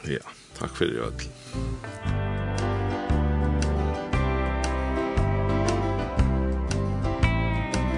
[0.07, 0.26] Ja,
[0.59, 2.24] takk for det.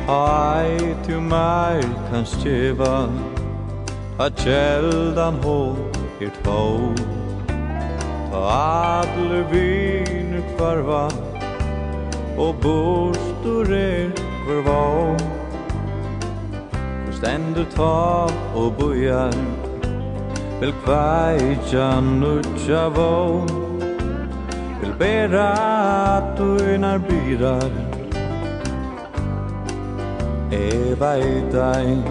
[0.08, 3.10] Hej tu mig kan stjeva
[4.20, 5.76] At kjeldan hå
[6.24, 6.62] er tå
[8.32, 11.10] Ta adler viner kvarva
[12.40, 14.14] Og bostor er
[14.46, 15.18] kvarva
[17.18, 19.36] Stendur ta og bojar
[20.62, 23.44] Vil kvaitja nutja vå
[24.80, 25.52] Vil bera
[26.16, 26.56] at du
[27.12, 27.87] byrar
[30.52, 32.04] Eva i evaitai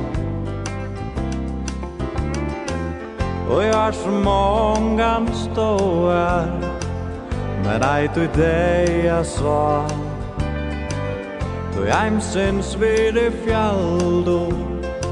[3.50, 6.46] Og jeg har så många ståar
[7.64, 9.88] Men ei du deg jag svar.
[11.74, 14.52] Du heim syns vid i fjalldo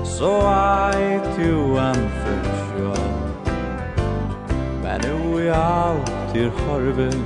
[0.04, 2.94] Så ei du an fyrsjå
[4.82, 7.24] Men nu är allt i horven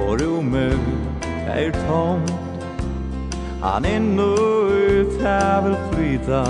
[0.00, 0.78] Och rummet
[1.46, 2.45] er tomt
[3.60, 6.44] Han är nöjt her vil flyta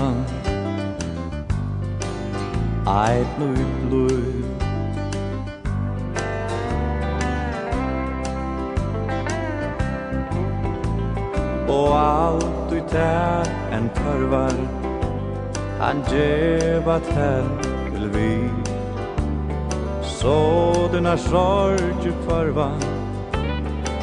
[2.87, 4.43] Eit nöjt blod.
[11.67, 14.55] Og alt ut her en tørvar.
[15.79, 17.43] Han djeva tær
[17.91, 18.31] vil vi.
[20.01, 22.71] Så den er sorg du farva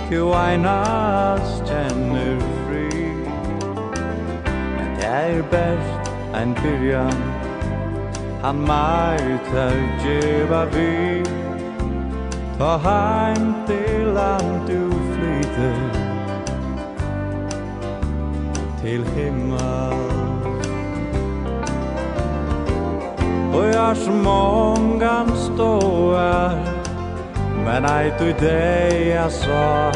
[0.09, 2.44] Kju einas kjenner
[5.05, 7.21] er best ein byrjan.
[8.43, 11.23] Han mæter djeva vi.
[12.59, 15.77] Ta heim til land du flyter
[18.83, 20.25] Til himmel.
[23.55, 26.55] Og jeg som mångan ståar
[27.65, 29.91] Men ei du deg jeg sa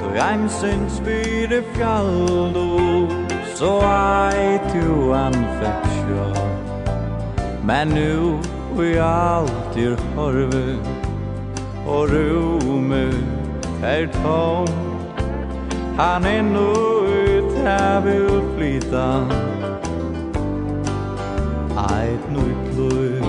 [0.00, 3.05] Du ein syns byr i fjall du
[3.56, 6.50] Så ei I to anfeksjon
[7.64, 8.38] Men nu
[8.76, 10.76] vi alltid yr horvu
[11.86, 13.08] Og rumu
[13.82, 14.68] er tom
[15.96, 16.68] Han er nu
[17.06, 19.08] ut her vil flyta
[21.86, 23.25] Eit nu i plur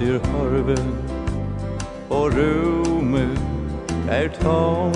[0.00, 0.94] etter harven
[2.10, 3.28] Og rume
[4.08, 4.92] er tom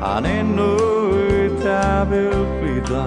[0.00, 3.04] Han er nøyt av utbytta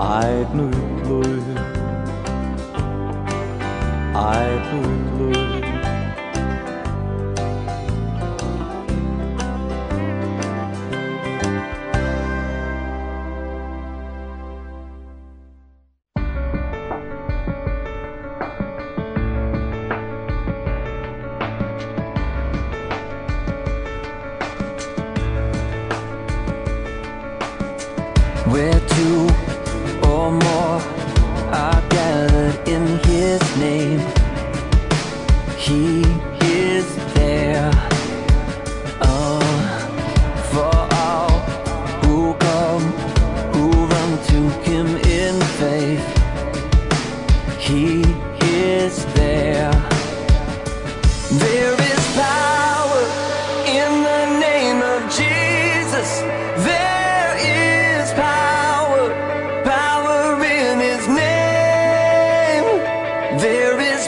[0.00, 1.40] Eit nøyt løy
[4.24, 5.09] Eit nøyt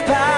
[0.06, 0.31] power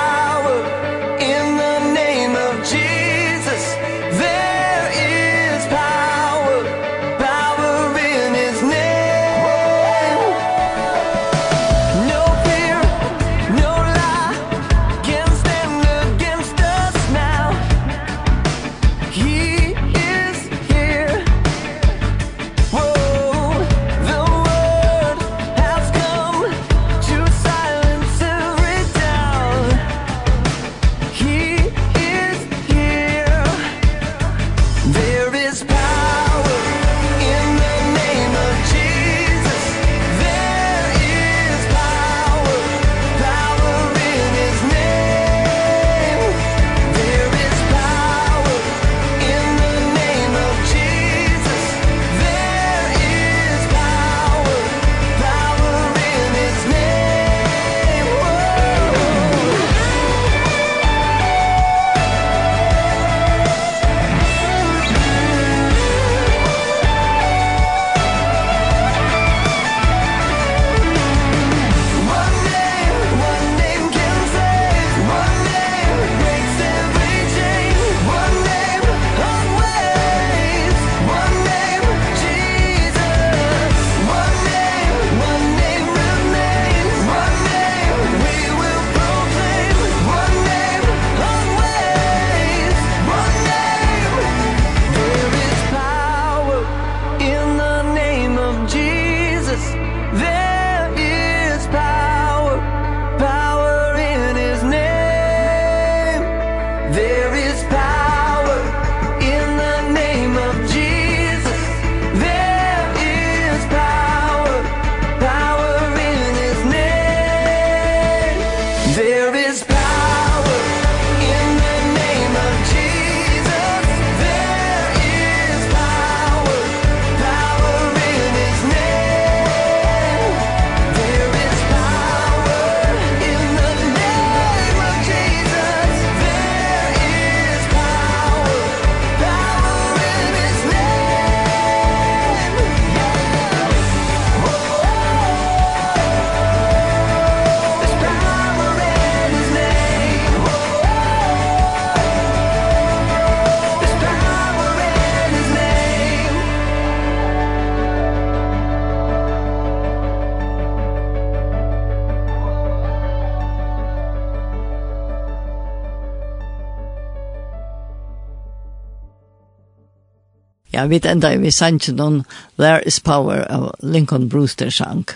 [170.85, 172.23] ja, vi enda i vi sannsyn noen
[172.61, 175.07] There is Power av Lincoln Brewster sang.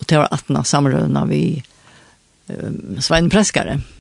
[0.00, 1.42] Og det var 18 av samrøvna vi
[2.50, 3.78] um, Svein Preskare.